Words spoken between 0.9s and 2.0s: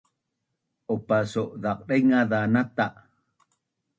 opa su’zaq